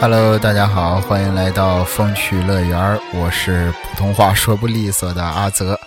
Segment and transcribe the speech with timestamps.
[0.00, 5.78] Hello，大家好，欢迎来到风趣乐园我是普通话说不利索的阿泽。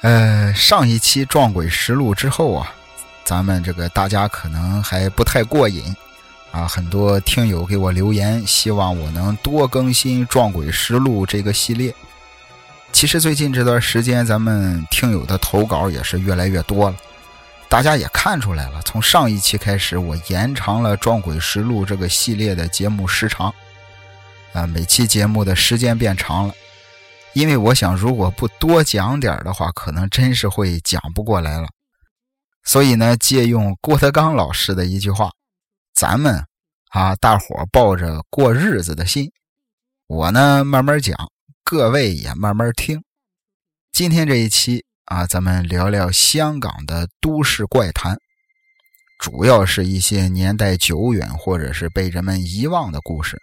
[0.00, 2.72] 呃，上一期撞鬼实录之后啊，
[3.24, 5.94] 咱们这个大家可能还不太过瘾
[6.50, 11.94] 啊，很多听友给我留言，希望我能多更新撞鬼实录这个系列。
[12.90, 16.96] 其实最近这段时间，咱们听友的投稿也是越来越多了。
[17.68, 23.52] 大家也看出来了，从上一期开始，我延长了《撞鬼实录》这个系列的节目时长，
[24.52, 26.54] 啊，每期节目的时间变长了。
[27.32, 31.68] 因为我想，如果不多讲点的话，可能真是会讲不过来了。
[32.64, 35.30] 所以呢，借用郭德纲老师的一句话
[35.92, 36.46] ：“咱们
[36.90, 39.30] 啊，大伙抱着过日子的心，
[40.06, 41.14] 我呢慢慢讲。”
[41.62, 43.02] 各位也慢慢听，
[43.90, 48.18] 今天这一期啊，咱们聊聊香港的都市怪谈，
[49.20, 53.40] 主要是一些年代久远或者是被人们遗忘的故事。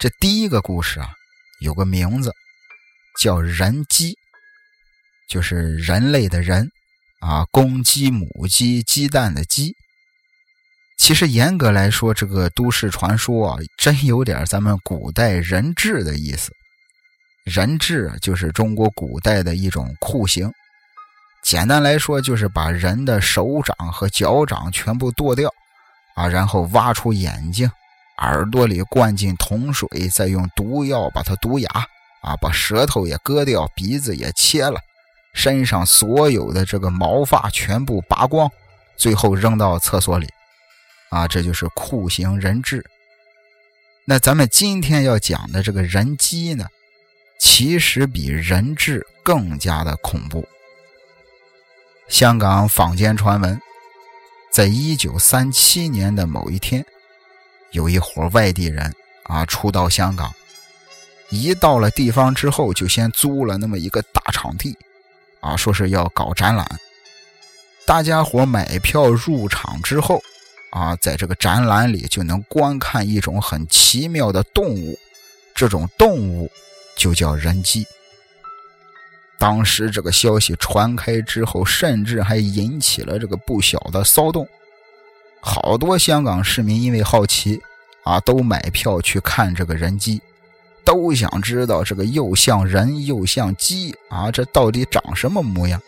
[0.00, 1.10] 这第一个故事啊，
[1.60, 2.32] 有个名字
[3.20, 4.16] 叫“人鸡”，
[5.30, 6.68] 就是人类的人
[7.20, 9.72] 啊，公鸡、母鸡、鸡蛋的鸡。
[10.98, 16.50] 其实严格来说，这个都市传说啊，真有点咱们古代人质的意思。
[17.46, 20.52] 人质就是中国古代的一种酷刑，
[21.44, 25.48] 简单来说就是把人的手掌和脚掌全部剁掉，
[26.16, 27.70] 啊，然后挖出眼睛，
[28.18, 31.70] 耳朵里灌进铜水，再用毒药把它毒哑，
[32.20, 34.80] 啊，把舌头也割掉，鼻子也切了，
[35.32, 38.50] 身上所有的这个毛发全部拔光，
[38.96, 40.28] 最后扔到厕所里，
[41.10, 42.84] 啊，这就是酷刑人质。
[44.04, 46.66] 那咱们今天要讲的这个人机呢？
[47.38, 50.46] 其实比人质更加的恐怖。
[52.08, 53.60] 香港坊间传闻，
[54.52, 56.84] 在一九三七年的某一天，
[57.72, 58.94] 有一伙外地人
[59.24, 60.32] 啊，初到香港，
[61.30, 64.78] 一到了地方之后，就先租了那么一个大场地，
[65.40, 66.64] 啊，说是要搞展览。
[67.84, 70.22] 大家伙买票入场之后，
[70.70, 74.98] 啊，在这个展览里就能观看一种很奇妙的动物，
[75.54, 76.50] 这种动物。
[76.96, 77.86] 就叫人机。
[79.38, 84.48] 当时这个消息传开之后，甚至还引起了这个不小的骚动。
[85.40, 87.60] 好多香港市民因为好奇，
[88.02, 90.20] 啊，都买票去看这个人机，
[90.84, 95.80] 都想知道这个又像人又像鸡啊，这到底长什么模样？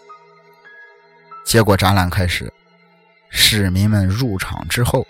[1.45, 2.53] 结果展览开始，
[3.31, 5.07] 市民们入场之后，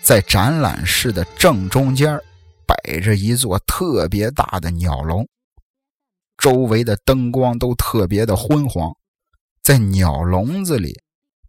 [0.00, 2.18] 在展览室的正中间
[2.68, 5.26] 摆着一座特别大的鸟笼，
[6.36, 8.94] 周围的灯光都特别的昏黄，
[9.62, 11.00] 在鸟笼子里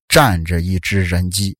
[0.07, 1.57] 站着一只人鸡。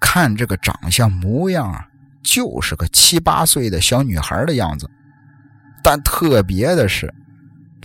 [0.00, 1.88] 看这个长相模样啊，
[2.22, 4.88] 就是个七八岁的小女孩的样子。
[5.82, 7.12] 但特别的是，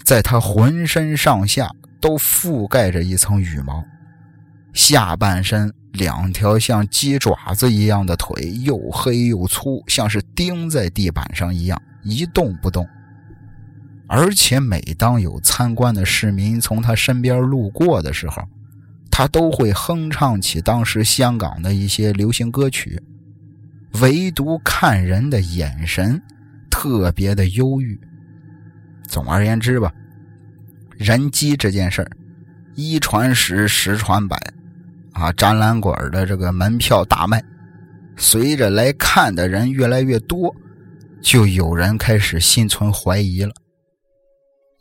[0.06, 1.70] 在她浑身上下
[2.00, 3.84] 都覆盖着一层羽毛，
[4.76, 5.74] 下半身。
[5.94, 12.86] 两条像鸡爪子一样的腿，又黑又粗，像是钉在地板上一样一动不动。
[14.06, 18.44] 而且每当有参观的市民从他身边路过的时候，
[19.10, 23.02] 他都会哼唱起当时香港的一些流行歌曲。
[24.02, 26.22] 唯独看人的眼神
[26.70, 27.98] 特别的忧郁。
[29.08, 29.94] 总而言之吧，
[30.98, 32.12] 人机这件事儿，
[32.76, 34.38] 一传十，十传百。
[35.16, 37.42] 啊，展览馆的这个门票大卖，
[38.18, 40.54] 随着来看的人越来越多，
[41.22, 43.54] 就有人开始心存怀疑了。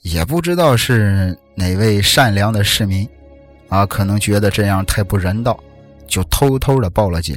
[0.03, 3.09] 也不知道是哪位善良的市民，
[3.69, 5.56] 啊，可能觉得这样太不人道，
[6.09, 7.37] 就偷偷的报了警。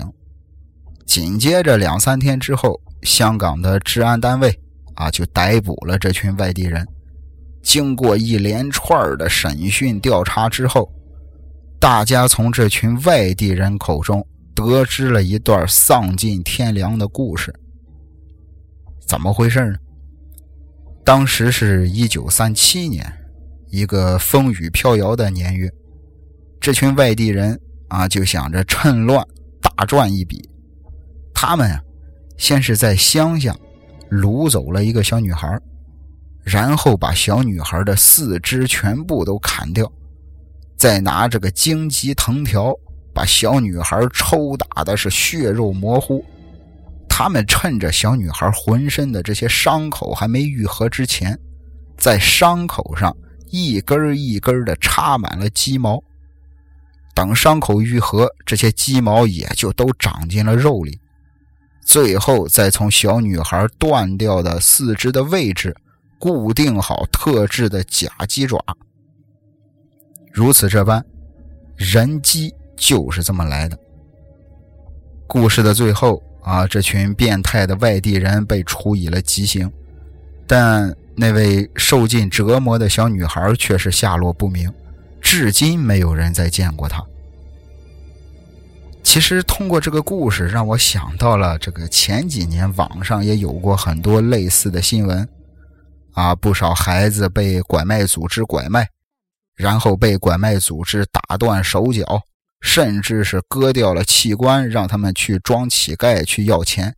[1.06, 4.60] 紧接着两三天之后，香港的治安单位
[4.96, 6.86] 啊就逮捕了这群外地人。
[7.62, 10.92] 经过一连串的审讯调查之后。
[11.80, 14.26] 大家从这群外地人口中
[14.56, 17.54] 得知了一段丧尽天良的故事。
[19.08, 19.78] 怎么回事呢？
[21.06, 23.06] 当时是一九三七年，
[23.70, 25.72] 一个风雨飘摇的年月，
[26.60, 27.58] 这群外地人
[27.90, 29.26] 啊就想着趁乱
[29.62, 30.50] 大赚一笔。
[31.34, 31.80] 他们啊，
[32.38, 33.56] 先是在乡下
[34.10, 35.48] 掳走了一个小女孩，
[36.44, 39.90] 然后把小女孩的四肢全部都砍掉。
[40.78, 42.74] 再拿这个荆棘藤条
[43.14, 46.24] 把小女孩抽打的是血肉模糊。
[47.10, 51.36] 他们趁着小女孩浑身的这些伤口还没愈合之前，
[51.98, 53.16] 在伤口上
[53.50, 56.00] 一根一根的插满了鸡毛。
[57.16, 61.00] 等伤口愈合，这些鸡毛也就都长进了肉里。
[61.84, 65.76] 最后再从小女孩断掉的四肢的位置
[66.20, 68.64] 固定好特制的假鸡爪。
[70.38, 71.04] 如此这般，
[71.76, 73.76] 人机就是这么来的。
[75.26, 79.68] 故事的最后啊，这群变态的外地人被处以了极刑，
[80.46, 84.72] 但那位受尽折磨的小女孩却是下落不明，
[85.20, 87.04] 至今没有人再见过她。
[89.02, 95.28] 其实通过这个故事，让我想到了这个前几年网上也有过很多类似的新闻，
[96.14, 98.88] 啊，不少孩子被拐卖组织拐卖，
[99.58, 102.22] 然后被拐卖组织打断手脚，
[102.62, 106.96] 甚至是割掉了器官，让他们去装乞丐去要钱。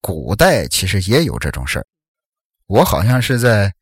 [0.00, 1.86] 古代其实也有这种事儿，
[2.66, 3.68] 我好像是在《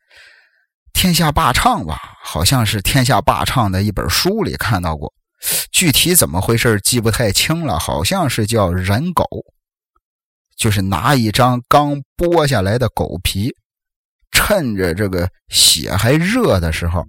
[0.93, 5.13] 天下霸唱》吧，好像是《天下霸唱》的一本书里看到过。
[5.71, 9.25] 具体怎么回事记不太清了，好像是叫人狗，
[10.57, 13.55] 就是拿一张刚剥下来的狗皮，
[14.33, 17.07] 趁着这个血还热的时候，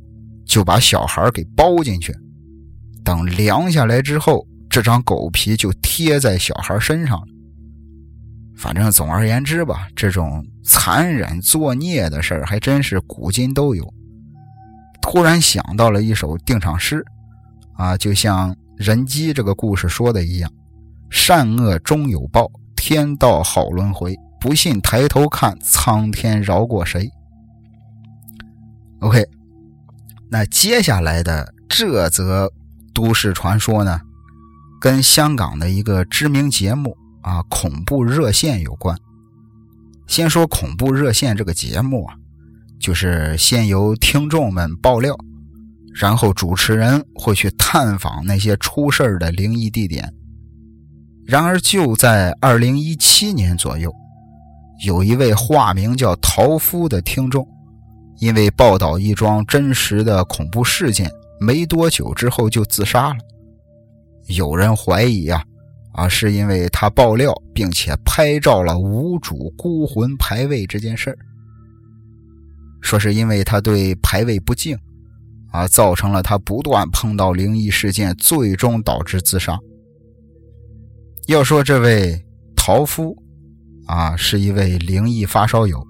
[0.57, 2.12] 就把小孩给包进去，
[3.04, 7.27] 等凉下来之后，这张狗皮就贴在小孩身上了。
[8.56, 13.88] 反正总而言之吧，这种残忍作孽的事儿还真是古今都有。
[15.00, 17.06] 突然想到了一首定场诗。
[17.75, 20.51] 啊，就像人机这个故事说的一样，
[21.12, 24.18] 善恶终有报，天道好轮回。
[24.42, 27.07] 不信抬头看，苍天饶过谁
[29.01, 29.24] ？OK，
[30.29, 32.51] 那接下来的这则
[32.94, 34.01] 都市传说呢，
[34.79, 38.97] 跟香港的一个知名节目啊“恐怖热线”有关。
[40.07, 42.15] 先说“恐怖热线”这个节目啊，
[42.79, 45.15] 就是先由听众们爆料。
[46.00, 50.13] 然后主持人会去探访那些出事的灵异地点。
[51.25, 53.91] 然而就在二零一七年左右，
[54.85, 57.47] 有一位化名叫陶夫的听众，
[58.19, 63.18] 因为报道一桩真实的恐怖事件，没多久之后就自杀了。
[64.28, 65.44] 有人怀疑啊，
[65.94, 71.18] 啊是因为他爆料并且拍照了无主孤魂牌位这件事，
[72.81, 74.78] 说是因为他对牌位不敬。
[75.50, 79.58] 啊，造成了他不断碰到灵异事件，最终导致自杀。
[81.28, 82.22] 要说这位
[82.54, 83.16] 陶夫，
[83.86, 85.87] 啊，是一位灵异发烧友，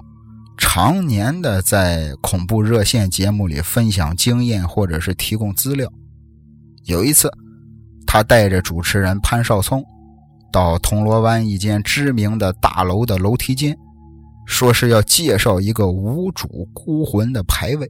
[0.58, 5.88] 常年的在恐怖热线节目里分享经验或者是提供资料。
[6.86, 7.32] 有一次，
[8.06, 9.86] 他带着主持人潘少聪
[10.52, 13.78] 到铜锣湾一间知名的大楼的楼梯间，
[14.46, 17.90] 说是要介绍一个无主孤魂的牌位。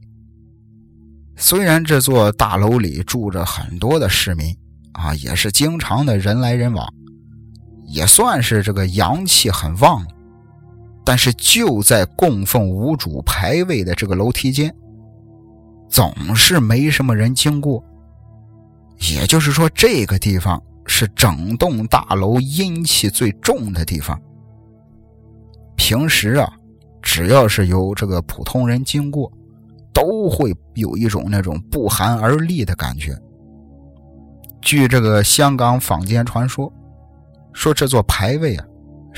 [1.36, 4.54] 虽然这座大楼里住着很多的市民，
[4.92, 6.86] 啊，也是经常的人来人往，
[7.86, 10.04] 也算是这个阳气很旺，
[11.08, 14.70] 但是就在供奉无主牌位的这个楼梯间，
[15.88, 17.82] 总是没什么人经过。
[19.10, 24.20] 也就是说，这个地方是整栋大楼阴气最重的地方。
[25.76, 26.52] 平时啊，
[27.00, 29.32] 只要是有这个普通人经过。
[29.94, 33.18] 都会有一种那种不寒而栗的感觉。
[34.60, 36.72] 据这个香港坊间传说，
[37.52, 38.66] 说这座牌位啊，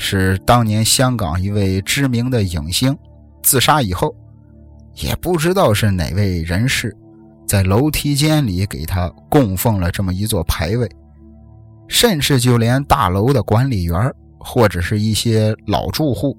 [0.03, 2.97] 是当年香港一位知名的影星
[3.43, 4.13] 自杀以后，
[4.95, 6.91] 也不知道是哪位人士，
[7.47, 10.89] 在楼梯间里给他供奉了这么一座牌位，
[11.87, 16.35] 甚至就连大楼的管理员或者是一些老住户，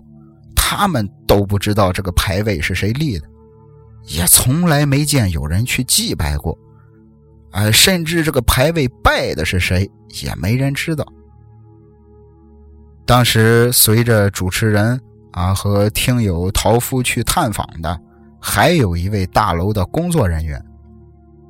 [0.56, 3.26] 他们都不知道这个牌位是谁立的。
[4.08, 6.58] 也从来没见有人去祭拜过，
[7.52, 9.88] 哎，甚至这个牌位拜的是谁，
[10.24, 11.06] 也没人知道。
[13.04, 15.00] 当时随着主持人
[15.32, 18.00] 啊和听友陶夫去探访的，
[18.40, 20.62] 还有一位大楼的工作人员。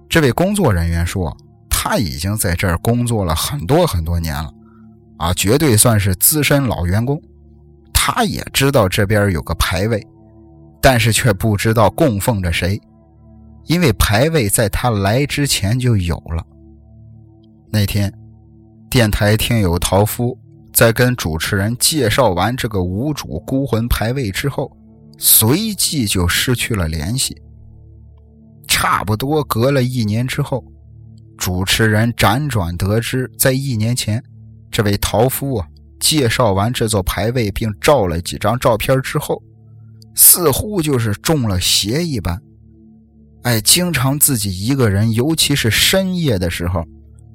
[0.08, 1.36] 这位工作人员说，
[1.68, 4.52] 他已经在这儿工作了很多很多年了，
[5.18, 7.20] 啊，绝对算是资深老员工。
[7.92, 10.06] 他也知道这边有个牌位。
[10.84, 12.76] 但是却不知道供奉着谁，
[13.66, 16.44] 因为牌位在他来之前就有了。
[17.70, 18.12] 那天，
[18.90, 20.36] 电台听友陶夫
[20.72, 24.70] 在跟主持人介绍完这个无主孤魂牌位之后，
[25.18, 27.36] 随即就失去了联系。
[28.66, 30.64] 差不多隔了一年之后，
[31.36, 34.22] 主持人辗转得知，在一年前，
[34.70, 35.66] 这位陶夫啊
[36.00, 39.42] 介绍完这座牌位并照了几张照片之后。
[40.14, 42.38] 似乎就是中了邪一般，
[43.44, 46.84] 哎，经常自己一个人，尤其是深夜的时候，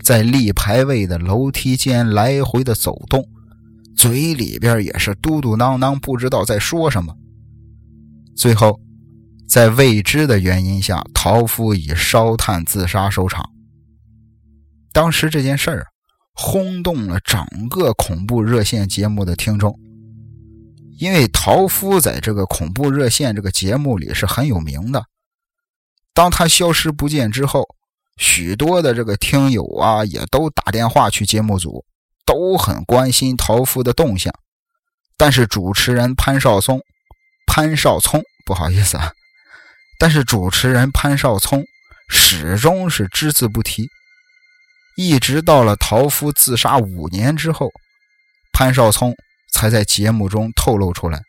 [0.07, 3.27] 在立牌位的楼梯间来回的走动，
[3.93, 7.13] 嘴里边也是嘟嘟囔囔，不知道在说什么。
[8.33, 8.79] 最后，
[9.49, 13.51] 在未知的原因下，陶夫以烧炭自杀收场。
[14.93, 15.85] 当时这件事儿
[16.31, 19.77] 轰动了整个恐怖热线节目的听众，
[20.99, 25.03] 因为陶夫在这个恐怖热线这个节目里是很有名的。
[26.13, 27.67] 当他消失不见之后，
[28.17, 31.85] 许多的这个听友啊，也都打电话去节目组，
[32.25, 34.33] 都很关心陶夫的动向。
[35.15, 36.81] 但是主持人潘少聪。
[37.49, 39.11] 潘少聪，不好意思啊，
[39.97, 41.63] 但是主持人潘少聪
[42.07, 43.87] 始终是只字不提，
[44.95, 47.71] 一直到了陶夫自杀五年之后，
[48.51, 49.15] 潘少聪
[49.53, 51.19] 才在节目中透露出来。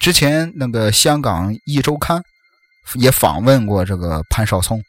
[0.00, 2.20] 之前那个香港一周刊
[2.94, 4.82] 也访问过这个潘少聪，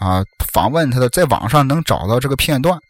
[0.00, 2.80] 啊，访问他的在网上能找到这个片段，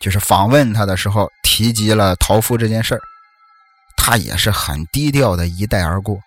[0.00, 3.00] 就是访问他的时候提及了陶夫这件事儿。
[3.96, 6.18] 他也是很低调的一带而过。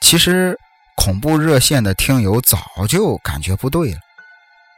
[0.00, 0.56] 其实，
[0.96, 3.98] 恐怖热线的听友早就感觉不对了，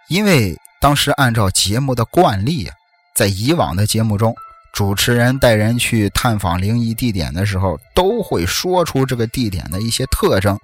[0.08, 2.70] 因为当时按照节目的惯例，
[3.14, 4.34] 在以往的节目中，
[4.72, 10.58] 主持人带人去探访灵异地点的时候，都会说出这个地点的一些特征，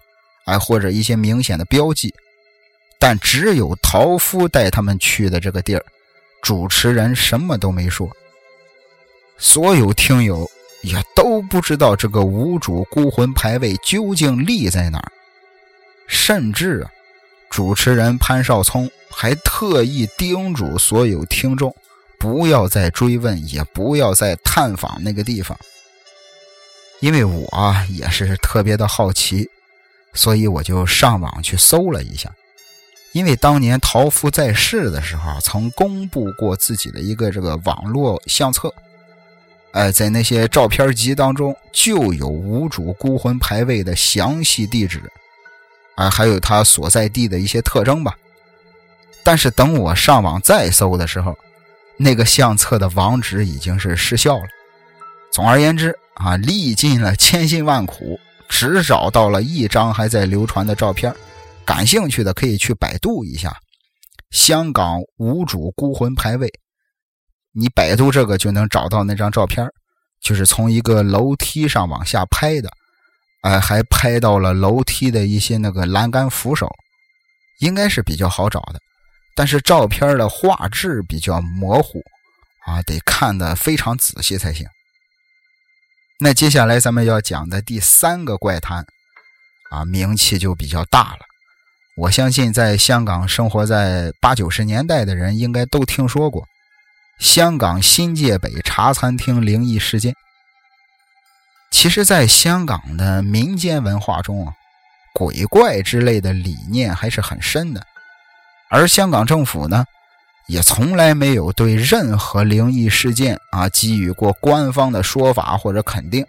[0.47, 2.15] 哎，或者一些明显的标记。
[3.03, 5.85] 但只有陶夫带他们去的这个地儿，
[6.41, 8.09] 主持人什么都没说。
[9.37, 10.49] 所有听友。
[10.83, 15.13] 也都不知道这个无主孤魂牌位究竟立在哪儿，
[16.09, 16.91] 甚至啊，
[17.49, 21.73] 主持人潘少聪还特意叮嘱所有听众，
[22.19, 25.57] 不要再追问，也不要再探访那个地方。
[26.99, 27.49] 因为我
[27.89, 29.49] 也是特别的好奇，
[30.15, 32.29] 所以我就上网去搜了一下，
[33.13, 38.73] 因为当年陶夫在世的时候，曾公布过自己的一个这个网络相册。
[39.73, 45.01] 哎，在那些照片集当中就有无主孤魂牌位的详细地址，
[45.95, 48.17] 啊，还有他所在地的一些特征吧。
[49.23, 51.39] 但是等我上网再搜的时候，
[51.97, 54.45] 那个相册的网址已经是失效了。
[55.31, 61.15] 总而言之啊，历尽了千辛万苦，只找到了一张还在流传的照片。
[61.65, 63.57] 感兴趣的可以去百度一下
[64.31, 66.53] “香港无主孤魂牌位”。
[67.55, 69.67] 你百度这个就能找到那张照片，
[70.21, 72.71] 就是从一个楼梯上往下拍的，
[73.43, 76.71] 哎，还拍到了楼梯的一些那个栏杆扶手，
[77.61, 78.81] 应该是比较好找的。
[79.35, 82.03] 但是照片的画质比较模糊，
[82.67, 84.67] 啊，得看得非常仔细才行。
[86.19, 88.87] 那接下来咱们要讲的第三个怪谈，
[89.71, 91.27] 啊，名气就比较大了。
[91.95, 96.47] 我相信在香港生活在八九十年代的人应该都听说过。
[97.19, 100.15] 香港新界北茶餐厅灵异事件，
[101.71, 104.55] 其实，在香港的民间文化中啊，
[105.13, 107.87] 鬼怪之类的理念还是很深的。
[108.71, 109.85] 而香港政府呢，
[110.49, 116.27] 也从来没有对任何灵异事件啊给予过官方的说法或者肯定。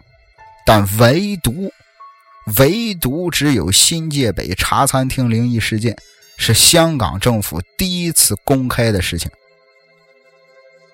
[0.66, 1.72] 但唯独，
[2.58, 5.96] 唯独只有新界北茶餐厅灵异事件
[6.36, 9.30] 是香港政府第一次公开的事情。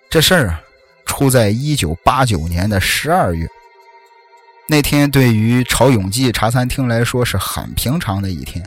[0.08, 0.62] 这事儿啊，
[1.04, 3.46] 出在一九八九年的十二月。
[4.68, 8.64] 那天对于朝永记茶餐厅来说是很平常的一天。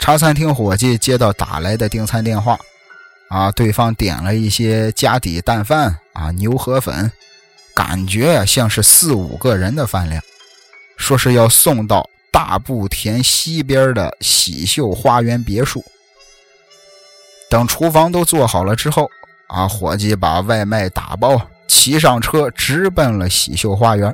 [0.00, 2.58] 茶餐厅伙计接到打来的订餐电话，
[3.28, 7.10] 啊，对方点了一些家底蛋饭啊、牛河粉，
[7.74, 10.22] 感觉啊像是四五个人的饭量，
[10.96, 15.84] 说是要送到大埔田西边的喜秀花园别墅。
[17.48, 19.10] 等厨房都做好了之后。
[19.48, 19.68] 啊！
[19.68, 24.12] 伙计把外卖打包，骑上车，直奔了喜秀花园。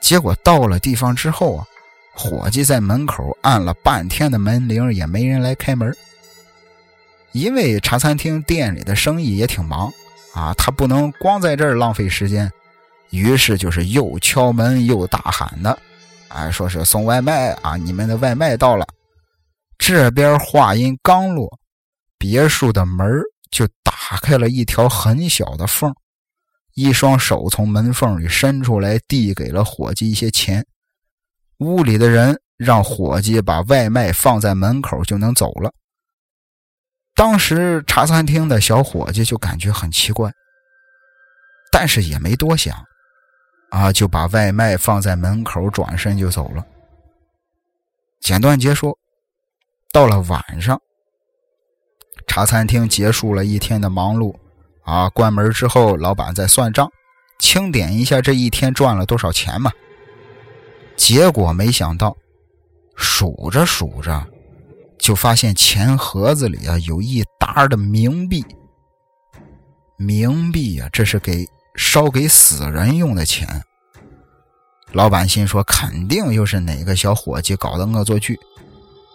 [0.00, 1.66] 结果到了地方之后啊，
[2.14, 5.94] 伙计在门口按了半天的门铃，也没人来开门。
[7.32, 9.92] 因为茶餐厅店里的生意也挺忙
[10.34, 12.50] 啊，他不能光在这儿浪费时间，
[13.12, 15.78] 于是就是又敲门又大喊的，
[16.28, 18.86] 哎，说是送外卖啊，你们的外卖到了。
[19.78, 21.58] 这边话音刚落，
[22.16, 23.06] 别墅的门
[23.50, 25.94] 就打开了一条很小的缝，
[26.74, 30.66] 一双手从门缝里伸出来，递给了伙计一些钱。
[31.58, 35.72] 屋里的人让伙计把外卖放在门口就能走了。
[37.14, 40.32] 当时茶餐厅的小伙计就感觉很奇怪，
[41.70, 42.82] 但是也没多想，
[43.72, 46.62] 啊，就把外卖放在门口，转身就走了。
[48.20, 48.98] 简短结束，
[49.90, 50.78] 到了晚上。
[52.26, 54.36] 茶餐厅结束了一天的忙碌，
[54.82, 56.86] 啊，关门之后，老板在算账，
[57.38, 59.72] 清点一下这一天赚了多少钱嘛。
[60.94, 62.14] 结果没想到，
[62.94, 64.22] 数着数着，
[64.98, 68.44] 就发现钱盒子里啊有一沓的冥币。
[69.98, 73.62] 冥币啊，这是给烧给死人用的钱。
[74.92, 78.38] 老板心说，肯定又是哪个小伙计搞的恶作剧，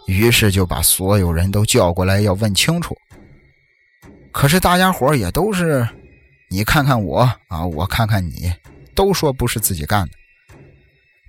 [0.07, 2.97] 于是就把所有人都叫过来要问清楚。
[4.31, 5.87] 可是大家伙也都是，
[6.49, 8.51] 你看看我啊，我看看你，
[8.95, 10.13] 都说不是自己干的。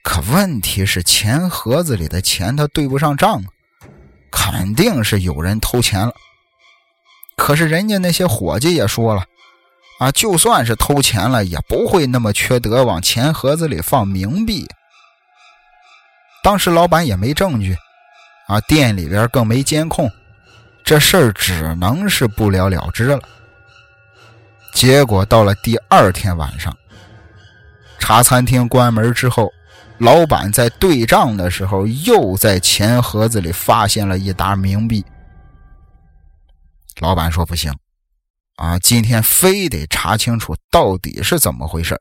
[0.02, 3.44] 可问题是钱盒子里的钱他对不上账，
[4.30, 6.12] 肯定是有人偷钱了。
[7.36, 9.24] 可是人家那些伙计也说了，
[9.98, 14.66] 啊，就算是偷钱了，也不会那么缺德往钱盒子里放冥币。
[16.42, 17.76] 当时老板也没证据，
[18.46, 20.10] 啊，店里边更没监控。
[20.84, 23.20] 这事儿只能是不了了之了。
[24.72, 26.74] 结果到了第二天晚上，
[27.98, 29.52] 茶餐厅关门之后，
[29.98, 35.04] 老板在对账的时候，又在钱盒子里发现了一沓冥币。
[37.00, 37.74] 老板说：“不行，
[38.58, 41.96] 啊，今天非得查清楚到底是怎么回事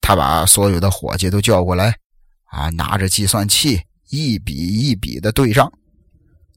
[0.00, 1.94] 他把所有的伙计都叫过来，
[2.46, 5.70] 啊，拿着计算器一笔一笔的对账。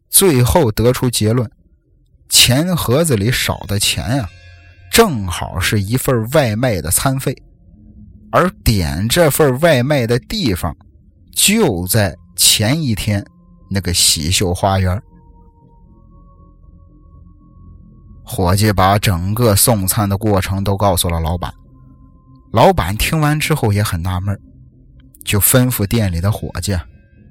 [0.10, 1.52] 最后得出结论，
[2.30, 4.30] 钱盒子里少的钱呀，
[4.90, 7.36] 正好是一份外卖的餐费，
[8.32, 10.74] 而点这份外卖的地方
[11.36, 13.26] 就在前一天
[13.70, 15.02] 那个喜秀花园。
[18.26, 21.54] 伙计把整个送餐的过程都告诉了老板，
[22.52, 24.38] 老板听完之后也很纳闷，
[25.24, 26.78] 就吩咐店里的伙计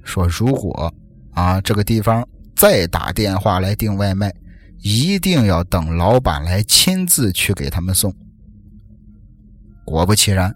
[0.04, 0.92] 说：“如果
[1.32, 4.32] 啊这个地方。”再打电话来订外卖，
[4.80, 8.14] 一定要等老板来亲自去给他们送。
[9.84, 10.54] 果不其然，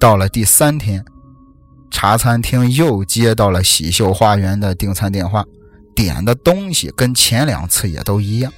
[0.00, 1.04] 到了第三天，
[1.90, 5.44] 茶餐厅又接到了喜秀花园的订餐电话，
[5.94, 8.50] 点的东西跟前两次也都一样。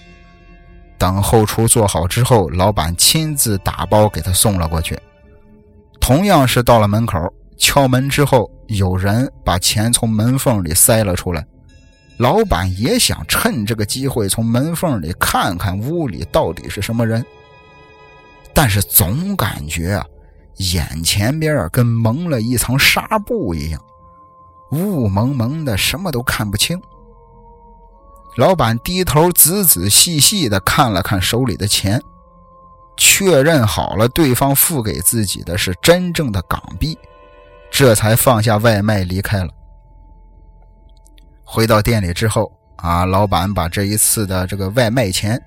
[1.01, 4.97] 等后厨做好之后，老板亲自打包给他送了过去。
[5.99, 7.19] 同样是到了门口
[7.57, 11.43] 敲门之后，有人把钱从门缝里塞了出来。
[12.19, 17.25] 老板也想趁这个机会从门缝里看看屋里到底是什么人，
[18.53, 20.05] 但是总感觉啊，
[20.57, 23.81] 眼前边啊跟蒙了一层纱布一样，
[24.73, 26.79] 雾蒙蒙的，什么都看不清。
[28.37, 32.01] 老板低头仔仔细细的看了看手里的钱，
[32.97, 36.97] 确认好了对方付给自己的是真正的港币，
[37.71, 39.51] 这才放下外卖离开了。
[41.45, 45.43] 回到店里之后，啊，老板把这一次的这个外卖钱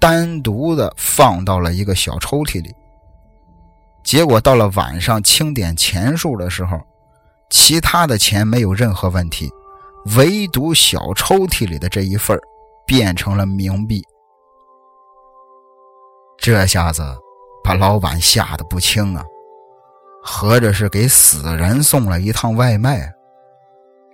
[0.00, 2.74] 单独的放到了一个小抽屉里。
[4.02, 6.80] 结果到了晚上清点钱数的时候，
[7.50, 9.50] 其他的钱没有任何问题，
[10.16, 12.38] 唯独小抽屉里的这一份
[12.86, 14.02] 变成了冥币。
[16.38, 17.02] 这下子
[17.62, 19.24] 把老板吓得不轻啊，
[20.22, 23.10] 合着是给死人送了一趟外卖。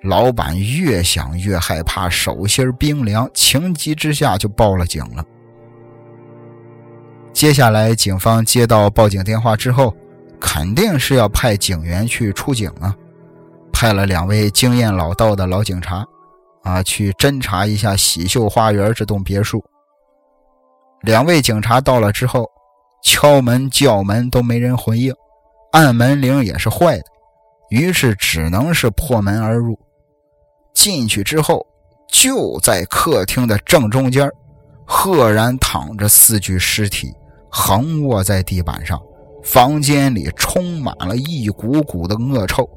[0.05, 5.25] 老板越想越害怕，手心冰凉，情急之下就报了警了。
[7.33, 9.95] 接下来，警方接到报警电话之后，
[10.41, 12.97] 肯定是要派警员去出警啊，
[13.81, 16.07] 派了两位经验老道的老警察，
[16.65, 19.65] 啊，去侦查一下喜秀花园这栋别墅。
[21.01, 22.47] 两位警察到了之后，
[23.03, 25.15] 敲门叫门都没人回应，
[25.73, 27.05] 按门铃也是坏的，
[27.71, 29.81] 于是只能是破门而入。
[30.75, 31.67] 进去之后，
[32.07, 34.31] 就在客厅的正中间，
[34.85, 37.11] 赫然躺着四具尸体，
[37.51, 39.01] 横卧在地板上。
[39.43, 42.69] 房间里充满了一股股的恶臭，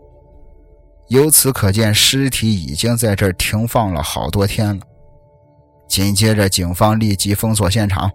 [1.09, 4.85] 由此可见，尸体已经在这儿停放了好多天了。
[5.87, 8.09] 紧接着，警方立即封锁现场，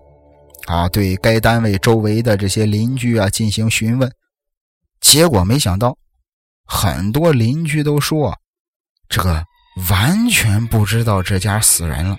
[0.66, 4.10] 啊，对该单位周围的这些邻居啊进行询问。
[5.00, 5.96] 结果没想到，
[6.66, 8.34] 很多邻居都说，
[9.08, 9.44] 这个。
[9.90, 12.18] 完全不知道这家死人了，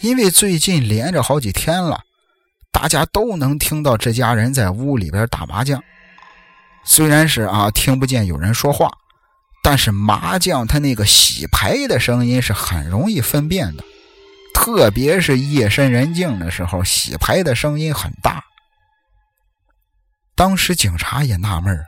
[0.00, 1.98] 因为最近连着好几天了，
[2.70, 5.82] 大家都能听到这家人在屋里边打麻将。
[6.84, 8.90] 虽然是啊，听不见有人说话，
[9.68, 13.82] 但是麻将它那个洗牌的声音是很容易分辨的，
[14.54, 18.44] 特别是夜深人静的时候，洗牌的声音很大。
[20.36, 21.84] 当时警察也纳闷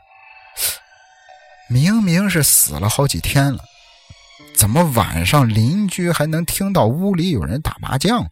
[1.70, 3.62] 明明是死了好几天了。
[4.56, 8.26] 怎么晚上邻居还能听到屋里有人打麻将？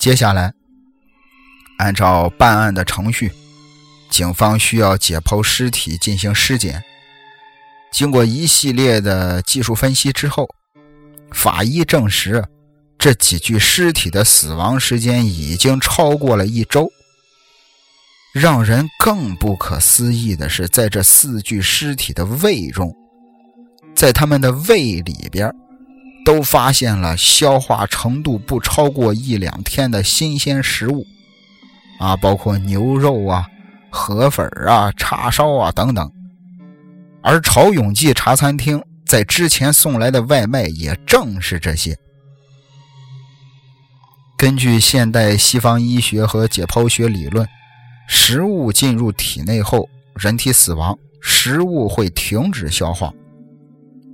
[0.00, 0.52] 接下来，
[1.78, 3.32] 按照办案的程序，
[4.10, 6.82] 警方需要解剖尸体进行尸检。
[7.90, 10.48] 经过一系列的技术分析之后，
[11.32, 12.44] 法医证实，
[12.98, 16.88] 这几具尸体的死亡时间已经超过了一周。
[18.34, 22.94] 让人更不可思议的是，在这四具尸体的胃中，
[23.94, 25.50] 在他们的胃里边，
[26.24, 31.04] 都发现了消化程度不超过一两天的新鲜食物，
[31.98, 33.46] 啊，包括牛肉啊、
[33.90, 36.08] 河粉啊、叉烧啊等等。
[37.22, 41.96] 而朝永记茶餐厅在之前送来的外卖也正是这些。
[44.36, 47.46] 根据现代西方医学和解剖学理论。
[48.10, 53.12] 食物进入体内后，人体死亡，食物会停止消化。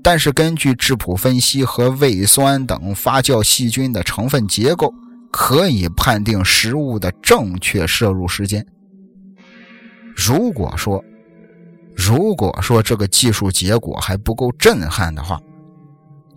[0.03, 4.93] 但是根据质谱分析和胃酸等发酵细菌的成分结构，
[5.31, 8.67] 可以判定食物的正确摄入时间。
[10.17, 11.03] 如果说，
[11.97, 15.41] 如果说这个技术结果还不够震撼的话，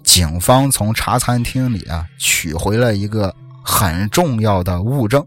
[0.03, 5.25] 警方从茶餐厅里啊取回了一个很重要的物证，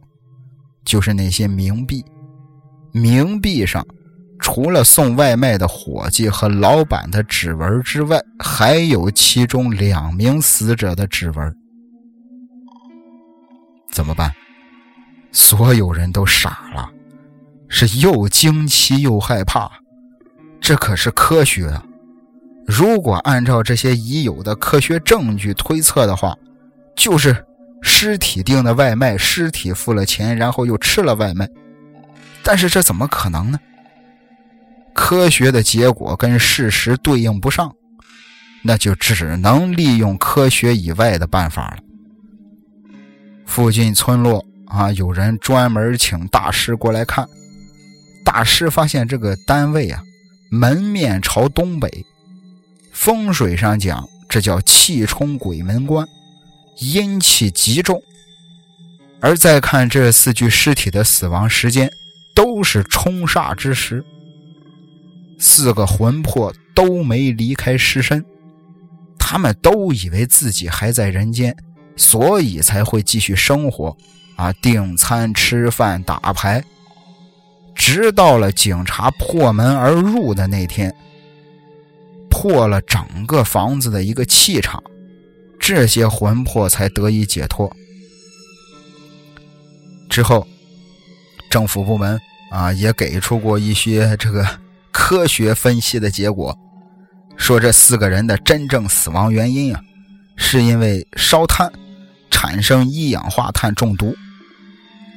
[0.84, 2.04] 就是那些冥币。
[2.92, 3.86] 冥币上，
[4.38, 11.56] 除了送外卖的伙计和老板的指纹之外，还有其中两名死者的指纹。
[13.92, 14.32] 怎么办？
[15.32, 16.90] 所有人都傻了，
[17.68, 19.70] 是又惊奇又害怕。
[20.60, 21.82] 这可是科学啊！
[22.66, 26.36] 如果按照这些已有的科学证据推测的话，
[26.94, 27.44] 就是
[27.82, 31.48] 尸体订的外卖，尸体付了钱，然后又吃了外卖。
[32.42, 33.58] 但是这怎么可能呢？
[34.94, 37.74] 科学的结果跟事实对应不上，
[38.62, 41.78] 那就只能利用科学以外的办法了。
[43.46, 47.26] 附近村落啊，有人专门请大师过来看。
[48.24, 50.02] 大师发现这个单位啊，
[50.50, 52.04] 门面朝东北，
[52.92, 56.06] 风水上讲，这叫气冲鬼门关，
[56.80, 58.02] 阴气极重。
[59.20, 61.90] 而再看这四具尸体的死亡时间。
[62.32, 64.02] 都是冲煞之时，
[65.38, 68.24] 四个魂魄都没离开尸身，
[69.18, 71.54] 他们都以为自己还在人间，
[71.96, 73.94] 所以才会继续生活，
[74.36, 76.64] 啊，订餐、吃饭、打牌，
[77.80, 80.94] 直到了警察破门而入的那天，
[82.28, 84.80] 破了整个房子的一个气场，
[85.58, 87.74] 这些魂魄才得以解脱。
[90.10, 90.46] 之后，
[91.50, 92.20] 政府部门。
[92.50, 94.44] 啊，也给出过一些这个
[94.90, 96.58] 科学分析的结果，
[97.36, 99.80] 说这四个人的真正死亡原因啊，
[100.36, 101.70] 是因为烧炭
[102.28, 104.12] 产生一氧化碳中毒。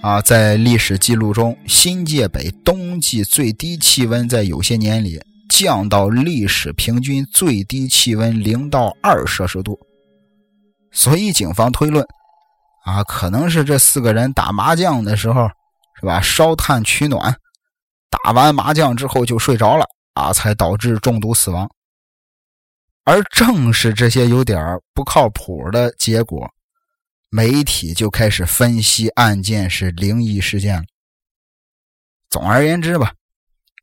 [0.04, 9.80] 啊，在历史记录中，新界北冬季最低气温在有些年里降到历史平均最低气温零到二摄氏度，
[10.92, 12.06] 所以警方推论，
[12.84, 15.50] 啊，可能是这四个人打麻将的时候。
[15.96, 16.20] 是吧？
[16.20, 17.34] 烧炭取暖，
[18.10, 19.86] 打完麻将之后就睡着了
[20.16, 21.70] 啊，才导致中毒死亡。
[23.06, 24.60] 而正是这些有点
[24.94, 26.46] 不靠谱的结果，
[27.36, 30.84] 媒体就开始分析案件是灵异事件了。
[32.30, 33.14] 总而言之吧，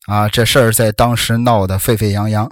[0.07, 2.49] 啊，这事儿在当时闹得沸沸扬扬，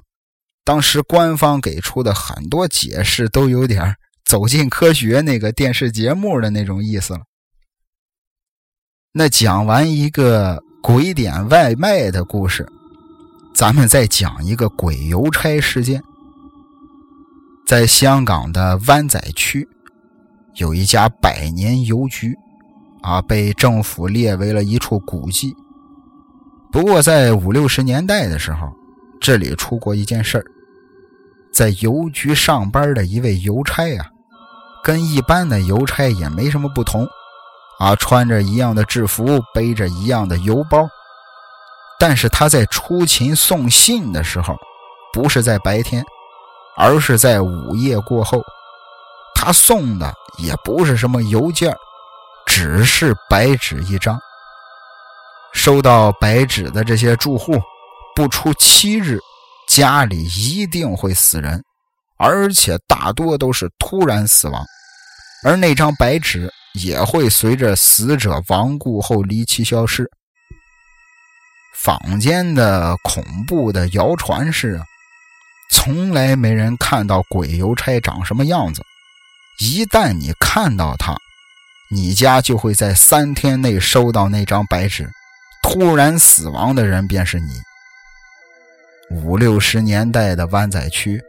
[0.64, 7.20] 当时官方给出的很多解释都有点走进科学那个电视节目的那种意思了。
[9.12, 12.68] 那讲完一个鬼点外卖的故事，
[13.54, 16.02] 咱们再讲一个鬼邮差事件。
[17.64, 19.68] 在香港的湾仔区，
[20.58, 22.36] 有一家百年邮局，
[23.02, 25.54] 啊，被政府列为了一处古迹。
[26.72, 28.68] 不过，在五六十年代的时候，
[29.20, 30.44] 这里出过一件事儿，
[31.52, 34.04] 在邮局上班的一位邮差呀，
[34.82, 37.06] 跟一般的邮差也没什么不同。
[37.78, 40.88] 啊，穿着一样的制服，背着一样的邮包，
[42.00, 44.56] 但是他在出勤送信的时候，
[45.12, 46.04] 不是在白天，
[46.76, 48.42] 而是在午夜过后。
[49.40, 51.72] 他送的也不是什么邮件，
[52.44, 54.18] 只是白纸一张。
[55.54, 57.52] 收到白纸的这些住户，
[58.16, 59.20] 不出七日，
[59.68, 61.62] 家里一定会死人，
[62.18, 64.60] 而且大多都是突然死亡，
[65.44, 66.52] 而那张白纸。
[66.74, 70.08] 也会随着死者亡故后离奇消失。
[71.74, 74.80] 坊间的恐怖的谣传是，
[75.72, 78.80] 从来没人看到鬼邮差长什么样子。
[79.60, 81.16] 一旦你看到他，
[81.90, 85.10] 你家就会在三天内收到那张白纸。
[85.64, 87.60] 突然死亡的人便是你。
[89.10, 91.20] 五六十年代的湾仔区，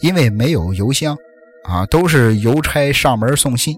[0.00, 1.16] 因为没有邮箱，
[1.64, 3.76] 啊，都是邮差上门送信。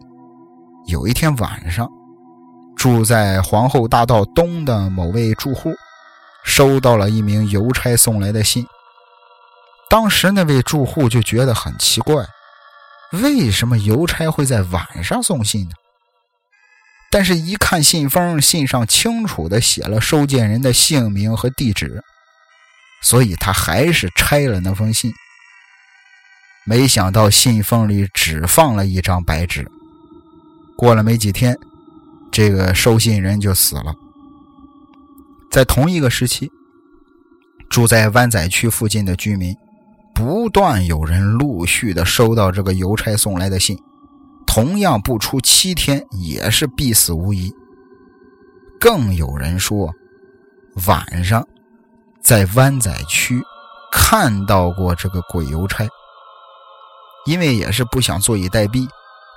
[0.87, 1.88] 有一天晚上，
[2.77, 5.72] 住在皇后大道东的某位住户，
[6.44, 8.66] 收到了一名邮差送来的信。
[9.88, 12.27] 当时那位住户就觉得很奇怪，
[13.12, 15.75] 为什么邮差会在晚上送信呢？
[17.11, 22.03] 但是，一看信封，信上清楚的写了收件人的姓名和地址，
[23.01, 25.11] 所以他还是拆了那封信。
[26.66, 29.66] 没想到信封里只放了一张白纸。
[30.77, 31.59] 过了没几天，
[32.31, 33.94] 这个收信人就死了。
[35.51, 36.51] 在同一个时期，
[37.71, 39.57] 住在湾仔区附近的居民，
[40.18, 43.78] 不断有人陆续的收到这个邮差送来的信。
[44.44, 47.54] 同样不出七天，也是必死无疑。
[48.81, 49.88] 更有人说，
[50.88, 51.46] 晚上
[52.20, 53.40] 在湾仔区
[53.92, 55.87] 看到过这个鬼邮差。
[57.24, 58.88] 因为也是不想坐以待毙，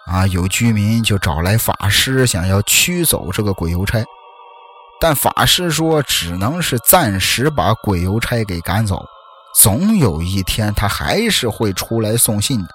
[0.07, 4.03] 啊，有居民就找来法师，想要驱走这个鬼邮差。
[4.99, 9.05] 但法师说，只能是暂时把鬼邮差给赶走，
[9.55, 12.69] 总有一天他还是会出来送信的。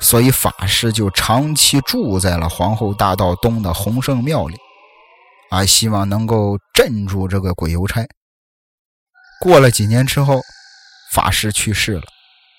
[0.00, 4.56] 所以法师就长期住在了皇后大道东的洪圣庙里，
[5.50, 8.04] 啊，希望能够镇住这个鬼邮差。
[9.40, 10.40] 过了几年之后，
[11.12, 12.02] 法师去世了，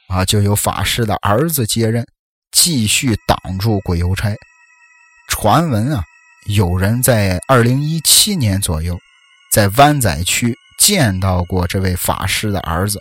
[0.08, 2.06] 啊，就由法师的儿子接任，
[2.52, 4.34] 继续挡住鬼邮差。
[5.28, 6.04] 传闻啊，
[6.48, 8.98] 有人在2017年左右，
[9.52, 13.00] 在湾仔区见到过这位法师的儿子，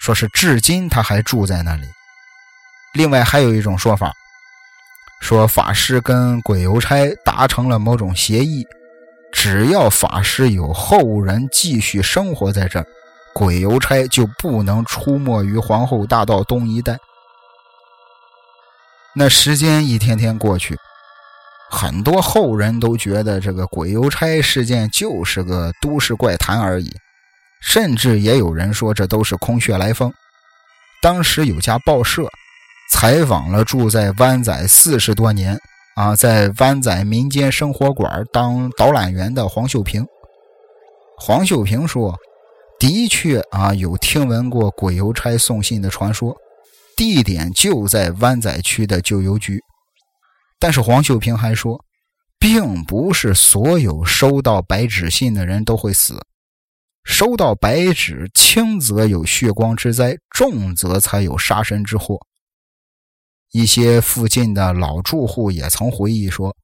[0.00, 1.86] 说是至今他还住在那里。
[2.94, 4.12] 另外还有一种说法，
[5.20, 8.66] 说法师跟鬼邮差达成了某种协议，
[9.32, 12.86] 只要法师有后人继续生活在这儿，
[13.32, 16.98] 鬼邮差就不能出没于皇后大道东一带。
[19.14, 20.76] 那时间一天天过去，
[21.70, 26.92] 很多后人都觉得这个鬼邮差事件就是个都市怪谈而已，
[27.60, 30.12] 甚至也有人说这都是空穴来风。
[31.02, 32.28] 当时有家报社。
[32.88, 35.58] 采访了住在湾仔四十多年
[35.96, 40.06] 啊，在湾仔民间生活馆当导览员的黄秀平。
[41.18, 42.16] 黄秀平说
[42.78, 46.36] ：“的确啊，有听闻过鬼邮差送信的传说，
[46.96, 49.60] 地点就在湾仔区的旧邮局。
[50.58, 51.84] 但是黄秀平还说，
[52.38, 56.18] 并不是所有收到白纸信的人都会死，
[57.04, 62.18] 收到白纸，轻则有血光之灾，重则才有杀身之祸。”
[63.52, 66.54] 一些附近的老住户也曾回忆说：“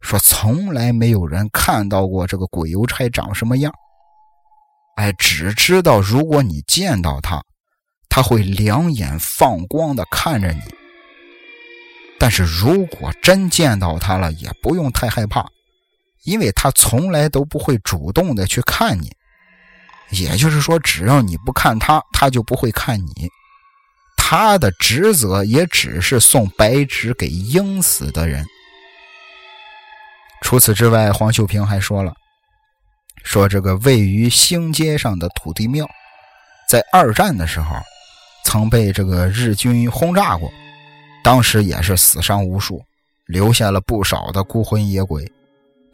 [0.00, 3.72] 说从来没有人看到过这个鬼邮差长什么样，
[4.96, 7.42] 哎，只知道如果你见到他，
[8.08, 10.60] 他会两眼放光的看着你。
[12.24, 15.46] 但是如果真见到他了，也不用太害怕，
[16.22, 19.12] 因为他从来都不会主动的去看你。
[20.08, 23.28] 也就是说，只要你不看他，他就不会看你。”
[24.16, 28.42] 他的职责也只是送白纸给应死的人。
[30.40, 32.14] 除此之外，黄秀平还说了，
[33.22, 35.86] 说这个位于兴街上的土地庙，
[36.70, 37.76] 在二战的时候
[38.46, 40.50] 曾被这个日军轰炸过，
[41.24, 42.80] 当时也是死伤无数，
[43.24, 45.26] 留下了不少的孤魂野鬼。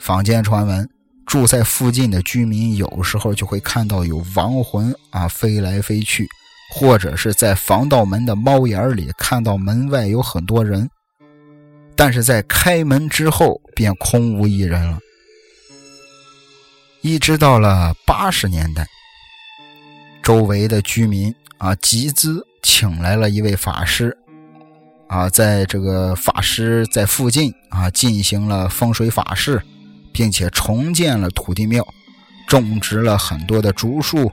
[0.00, 0.86] 坊间传闻，
[1.24, 6.28] 住在附近的居民有时候就会看到有亡魂啊飞来飞去。
[6.72, 10.88] 或者是在防盗门的猫眼里看到门外有很多人，
[11.96, 14.96] 但是在开门之后便空无一人了。
[17.00, 18.86] 一直到了八十年代，
[20.22, 24.16] 周围的居民啊集资请来了一位法师，
[25.10, 29.60] 啊，在这个法师在附近啊进行了风水法事，
[30.12, 31.84] 并且重建了土地庙，
[32.46, 34.30] 种植了很多的竹树。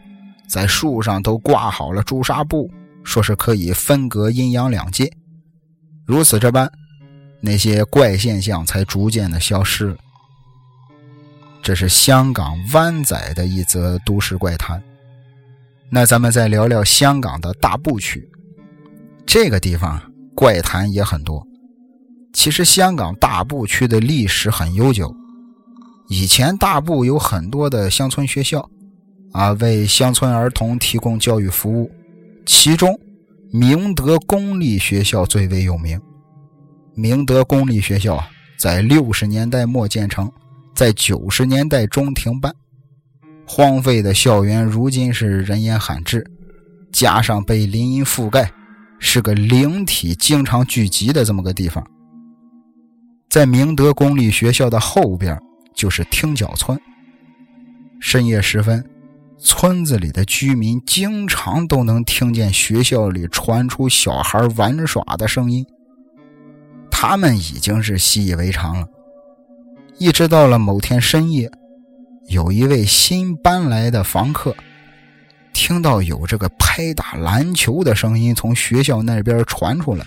[0.47, 2.71] 在树上都挂好了朱砂布，
[3.03, 5.11] 说是可以分隔阴阳两界。
[6.05, 6.71] 如此这般，
[7.41, 9.97] 那些怪现象才逐渐的消失。
[11.63, 14.81] 这是香港湾仔的一则都市怪谈。
[15.89, 18.29] 那咱们再聊聊香港的大埔区，
[19.25, 20.06] 这个地方
[20.37, 21.43] 怪谈也很多。
[22.31, 25.11] 其实香港大埔区的历史很悠久，
[26.09, 28.69] 以前大埔有很多的乡村学校。
[29.33, 31.91] 啊，为乡村儿童提供教育服务，
[32.45, 32.97] 其中
[33.51, 35.99] 明德公立学校最为有名。
[36.95, 40.31] 明德公立学校啊，在六十年代末建成，
[40.73, 42.53] 在九十年代中停办。
[43.45, 46.25] 荒废的校园如今是人烟罕至，
[46.91, 48.51] 加上被林荫覆盖，
[48.99, 51.85] 是个灵体经常聚集的这么个地方。
[53.29, 55.37] 在明德公立学校的后边
[55.73, 56.79] 就是听角村。
[57.99, 58.83] 深夜时分，
[59.37, 65.65] 村子里的居民经常都能听见学校里传出小孩玩耍的声音。
[66.89, 68.87] 他们已经是习以为常了。
[69.99, 71.51] 一直到了某天深夜，
[72.27, 74.55] 有一位新搬来的房客
[75.57, 80.05] 听到有这个拍打篮球的声音从学校那边传出来，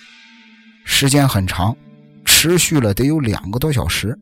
[0.85, 1.77] 时间很长。
[2.25, 4.17] 持续了得有两个多小时，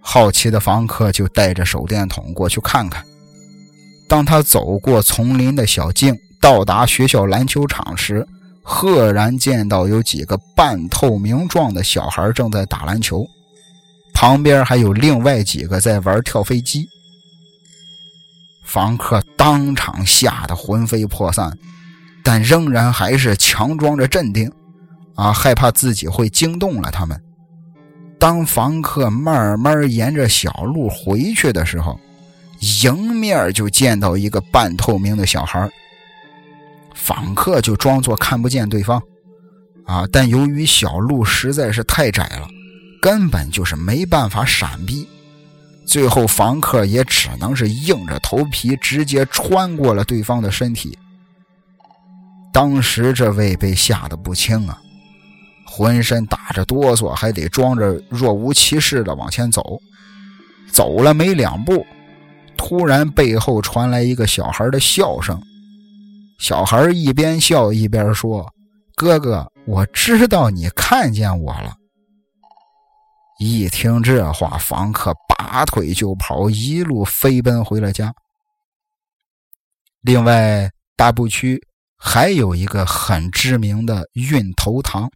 [0.00, 3.04] 好奇的房客就带着手电筒过去看看。
[4.08, 8.24] 当他走过丛林的小径，到达学校篮球场时，
[8.62, 13.26] 赫然见到有几个半透明状的小孩正在打篮球，
[14.14, 16.88] 旁边还有另外几个在玩跳飞机。
[18.66, 21.56] 房客当场吓得魂飞魄散，
[22.22, 24.52] 但仍然还是强装着镇定。
[25.14, 27.18] 啊，害怕自己会惊动了他们。
[28.18, 31.98] 当房客慢慢沿着小路回去的时候，
[32.82, 35.70] 迎面就见到一个半透明的小孩。
[36.92, 39.00] 访客就装作看不见对方，
[39.86, 42.46] 啊，但由于小路实在是太窄了，
[43.00, 45.08] 根本就是没办法闪避。
[45.86, 50.98] 最后，房客也只能是硬着头皮直接穿过了对方的身体。
[52.52, 54.78] 当时这位被吓得不轻啊！
[55.64, 59.78] 浑身打着哆嗦，还得装着若无其事的往前走。
[60.72, 61.86] 走了没两步，
[62.56, 65.40] 突然背后传来一个小孩的笑声。
[66.38, 68.46] 小孩一边笑一边说
[68.96, 71.74] ：“哥哥，我知道你看见我了。”
[73.38, 78.14] 一听这话，房客拔腿就跑，一路飞奔回了家。
[80.00, 81.60] 另外，大埔区
[81.96, 85.10] 还有一个很知名的运头塘。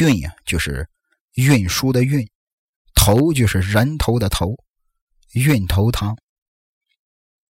[0.00, 0.88] 运呀，就是
[1.34, 2.26] 运输的运；
[2.94, 4.54] 头就是人头的头。
[5.34, 6.16] 运头塘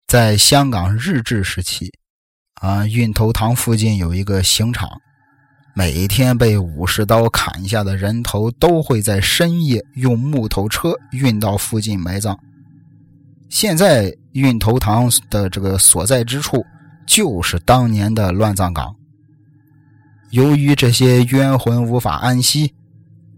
[0.07, 1.91] 在香港日治时期
[2.61, 4.89] 啊，运头塘附近有一个刑场，
[5.75, 12.37] 每天被武士刀砍下的人头都会在深夜用木头车运到附近埋葬。
[13.49, 16.63] 现在运头塘的这个所在之处，
[17.07, 18.95] 就是当年的乱葬岗。
[20.29, 22.73] 由于这些冤魂无法安息，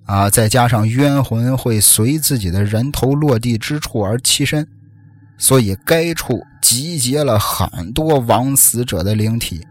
[0.06, 4.68] 啊，再加上冤魂会随自己的人头落地之处而栖身，
[5.38, 9.66] 所以该处集结了很多枉死者的灵体。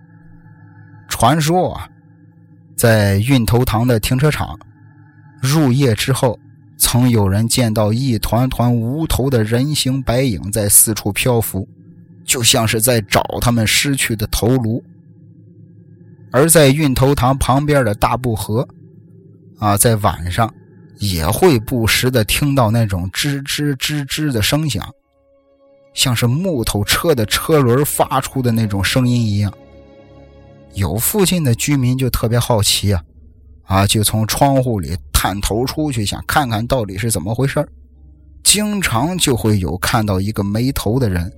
[1.09, 1.89] 传说啊，
[2.77, 4.59] 在运头塘的停车场，
[5.41, 6.39] 入夜之后，
[6.77, 11.69] 曾有人见到一团团无头的人形白影在四处漂浮，
[12.25, 14.83] 就像是在找他们失去的头颅。
[16.33, 18.67] 而在运头塘旁边的大布河，
[19.59, 20.53] 啊，在晚上
[20.99, 24.85] 也会不时的听到那种吱吱吱吱的声响，
[25.95, 29.55] 像是木头车的车轮发出的那种声音一样。
[30.75, 33.05] 有附近的居民就特别好奇啊，
[33.65, 37.67] 啊，就从窗户里探头出去，想看看到底是怎么回事
[38.43, 41.33] 经常就会有看到一个没头的人，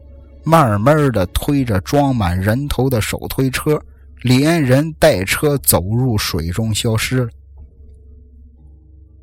[0.44, 3.80] 慢慢的推着装满人头的手推车。
[4.22, 7.28] 连人带车走入水中消失了。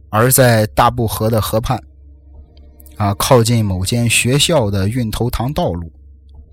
[0.09, 1.81] 而在大布河的河畔，
[2.95, 5.91] 啊，靠近某间学校的运头塘道路，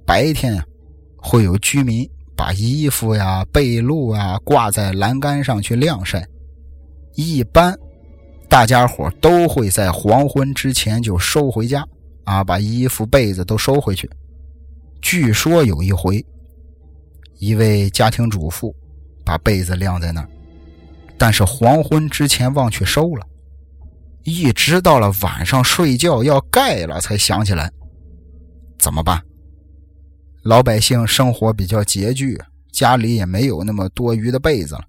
[0.05, 0.61] 白天，
[1.19, 6.27] 会有居民把衣服呀、被褥啊挂在栏杆上去晾晒。
[7.15, 7.79] 一般，
[8.49, 11.87] 大家伙都会在黄昏之前就收回家，
[12.25, 14.11] 啊，把衣服被子都收回去。
[15.03, 16.25] 据说有一回。
[17.39, 18.75] 一位家庭主妇
[19.23, 20.29] 把被子晾在那儿，
[21.19, 23.27] 但是黄昏之前忘去收了，
[24.25, 27.71] 一直到了晚上睡觉要盖了才想起来，
[28.79, 29.23] 怎么办？
[30.43, 32.41] 老百姓生活比较拮据，
[32.73, 34.85] 家里也没有那么多余的被子了，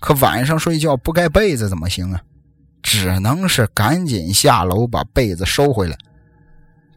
[0.00, 2.20] 可晚上睡觉不盖被子怎么行啊？
[2.82, 5.96] 只能是赶紧下楼把被子收回来。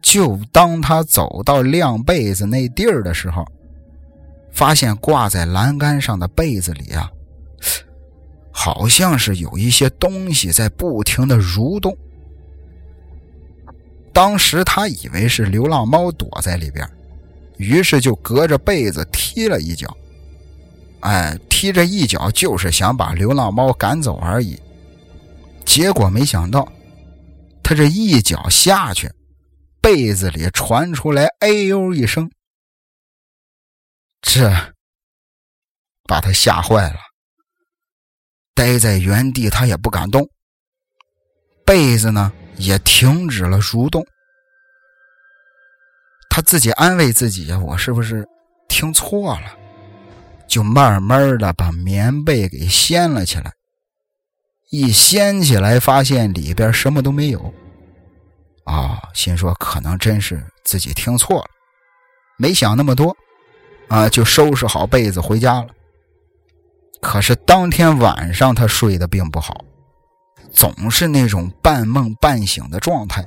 [0.02, 3.44] 就当他走到晾被子那地儿的时候。
[4.52, 7.08] 发现挂在栏杆上的被子里啊，
[8.50, 11.96] 好像是有一些东西在不停的蠕动。
[14.12, 16.84] 当时他以为是流浪猫躲在里边，
[17.60, 19.94] 于是就隔着被子踢了一脚。
[21.00, 24.58] 哎，踢这一脚就是想把流浪猫赶走而已。
[25.66, 26.66] 结果没想到，
[27.62, 29.12] 他这一脚下去，
[29.80, 32.30] 被子里传出来“哎呦”一声，
[34.22, 34.50] 这
[36.04, 36.98] 把他吓坏了，
[38.54, 40.28] 待在原地，他也不敢动。
[41.64, 44.04] 被子呢，也停止了蠕动。
[46.42, 48.26] 自己安慰自己呀：“我是不是
[48.68, 49.56] 听错了？”
[50.46, 53.52] 就慢慢的把棉被给掀了起来。
[54.70, 57.52] 一掀起来，发现里边什么都没有。
[58.64, 61.46] 啊，心说可能真是自己听错了，
[62.36, 63.16] 没想那么多，
[63.88, 65.68] 啊，就收拾好被子回家了。
[67.00, 69.64] 可是当天晚上他睡得并不好。
[70.52, 73.24] 总是那种半梦半醒的状态，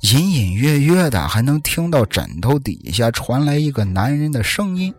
[0.00, 4.94] 隐隐约约的还能听到枕头底下传来一个男人的声音。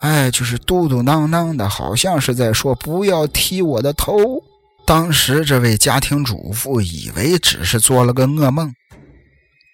[0.00, 4.42] 哎，就是嘟嘟囔囔的，好像是在说“不要踢我的头”。
[4.86, 8.74] 当时这位家庭主妇以为只是做了个噩梦，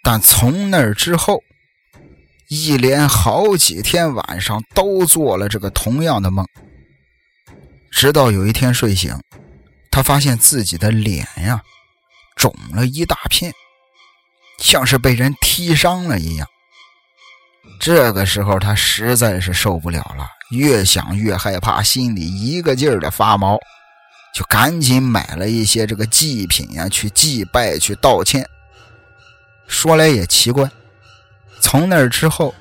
[0.04, 1.42] 但从那之后，
[2.48, 6.46] 一连好几天晚上都做了这个同样的梦，
[7.90, 9.12] 直到有一天睡醒。
[9.90, 11.60] 他发现自己的脸呀，
[12.36, 13.52] 肿了一大片，
[14.60, 16.46] 像是被人踢伤了一样。
[17.80, 23.58] 这个时候，他实在是受不了了，越想越害怕，心里一个劲儿的发毛，
[24.34, 28.46] 就赶紧买了一些这个祭品呀，去祭拜，去道歉。
[29.66, 30.70] 说来也奇怪，
[31.60, 32.54] 从那之后，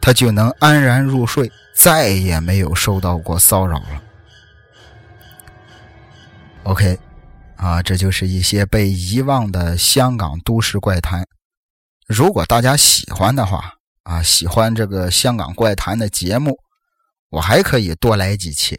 [0.00, 4.02] 他就能安然入睡，再也没有受到过骚扰了。
[6.64, 6.98] OK，
[7.58, 11.26] 啊，这就是一些被遗忘的香港都市怪谈。
[12.06, 16.56] 如果大家喜欢的话，啊，喜欢这个香港怪谈的节目，
[17.30, 18.78] 我还可以多来几期，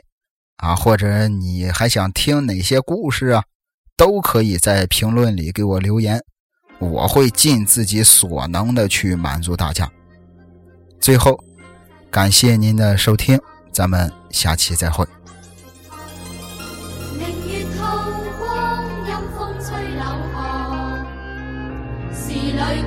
[0.55, 3.43] 啊，或者你还想听哪些故事啊，
[3.97, 6.23] 都可以在评论里给我留言，
[6.79, 9.91] 我会尽自己所能的去满足大家。
[11.01, 11.37] 最后，
[12.09, 13.37] 感谢您的收听，
[13.73, 15.05] 咱们下期再会。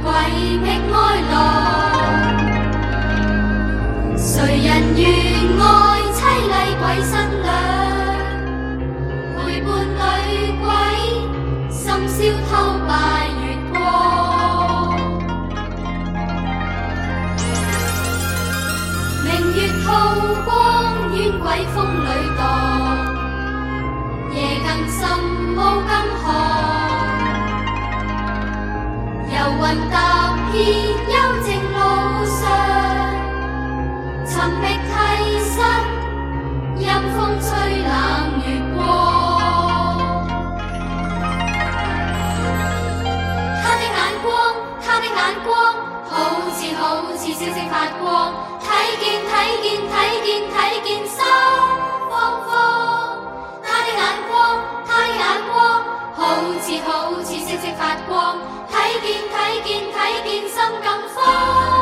[0.03, 0.11] 鬼
[0.59, 0.97] 觅哀
[1.31, 1.33] 乐，
[4.17, 4.33] 谁
[4.67, 5.01] 人愿
[5.61, 5.63] 爱
[6.13, 6.19] 凄
[6.51, 7.47] 厉鬼新娘？
[9.37, 10.29] 陪伴女
[10.61, 10.69] 鬼，
[11.71, 12.19] 深宵
[12.51, 12.51] 偷
[12.89, 12.91] 拜
[13.43, 13.75] 月光。
[19.23, 19.87] 明月透
[20.45, 20.51] 光，
[21.15, 22.41] 冤鬼风里荡，
[24.35, 24.37] 夜
[24.67, 25.01] 更深，
[25.55, 25.91] 雾更
[26.25, 26.82] 寒。
[29.43, 31.79] 游魂踏遍幽静路
[32.27, 32.39] 上，
[34.25, 34.93] 寻觅替
[35.51, 35.59] 身，
[36.79, 36.87] 阴
[37.17, 37.51] 风吹
[37.83, 37.91] 冷
[38.47, 38.79] 月光。
[43.65, 44.31] 他的眼光，
[44.81, 45.51] 他的眼光，
[46.09, 46.15] 好
[46.53, 46.81] 似好
[47.17, 48.33] 似星星发光，
[48.63, 48.65] 睇
[49.01, 51.19] 见睇见睇见睇见心
[52.09, 52.15] 慌
[52.47, 52.49] 慌。
[53.61, 54.33] 他的眼光，
[54.87, 55.21] 他的眼
[55.53, 55.83] 光，
[56.15, 56.21] 好
[56.61, 57.35] 似好似
[57.79, 58.39] 发光。
[58.73, 61.82] 睇见睇见睇见心更慌，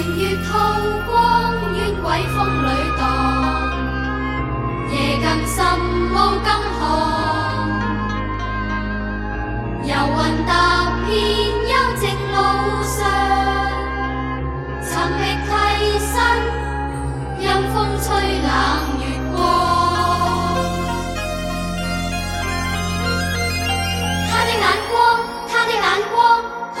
[0.00, 0.48] 明月吐
[1.06, 3.00] 光冤鬼风里荡
[4.90, 5.58] 夜更深
[6.10, 6.48] 雾更
[6.78, 6.80] 寒
[9.84, 10.50] 游魂踏
[11.06, 11.12] 遍
[11.68, 12.36] 幽静路
[12.82, 12.96] 上
[14.80, 15.48] 寻觅替
[15.98, 16.10] 身
[17.40, 17.44] 阴
[17.74, 18.08] 风吹
[18.40, 18.99] 冷。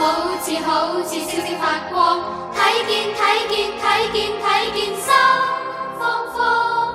[0.00, 0.06] 好
[0.40, 2.20] 似好似星星发光，
[2.56, 3.20] 睇见睇
[3.50, 5.12] 见睇见睇见心
[5.98, 6.94] 慌慌。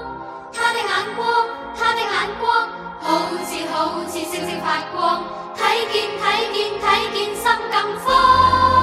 [0.52, 1.46] 他的眼光，
[1.78, 2.68] 他的眼光，
[3.02, 5.24] 好似好似星星发光，
[5.56, 8.75] 睇见睇见睇见心更慌。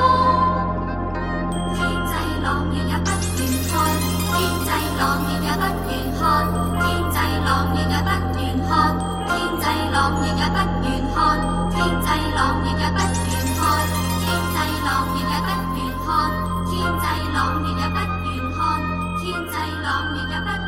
[19.83, 20.62] lòng nhìn vào ta